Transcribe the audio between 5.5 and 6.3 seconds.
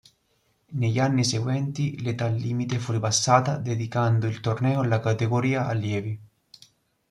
Allievi.